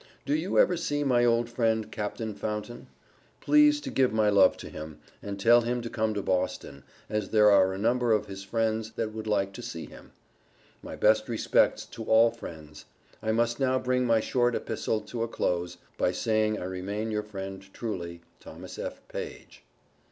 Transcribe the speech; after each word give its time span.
Do 0.25 0.33
you 0.33 0.57
ever 0.57 0.77
see 0.77 1.03
my 1.03 1.23
old 1.23 1.47
friend, 1.47 1.91
Capt. 1.91 2.19
Fountain? 2.39 2.87
Please 3.39 3.79
to 3.81 3.91
give 3.91 4.11
my 4.11 4.31
love 4.31 4.57
to 4.57 4.67
him, 4.67 4.97
and 5.21 5.39
tell 5.39 5.61
him 5.61 5.79
to 5.83 5.91
come 5.91 6.15
to 6.15 6.23
Boston, 6.23 6.83
as 7.07 7.29
there 7.29 7.51
are 7.51 7.71
a 7.71 7.77
number 7.77 8.11
of 8.11 8.25
his 8.25 8.41
friends 8.41 8.93
that 8.93 9.13
would 9.13 9.27
like 9.27 9.53
to 9.53 9.61
see 9.61 9.85
him. 9.85 10.11
My 10.81 10.95
best 10.95 11.29
respects 11.29 11.85
to 11.85 12.03
all 12.05 12.31
friends. 12.31 12.85
I 13.21 13.31
must 13.31 13.59
now 13.59 13.77
bring 13.77 14.07
my 14.07 14.21
short 14.21 14.55
epistle 14.55 15.01
to 15.01 15.21
a 15.21 15.27
close, 15.27 15.77
by 15.99 16.13
saying 16.13 16.57
I 16.59 16.63
remain 16.63 17.11
your 17.11 17.21
friend 17.21 17.63
truly, 17.71 18.21
THOMAS 18.39 18.79
F. 18.79 19.03
PAGE. 19.07 19.61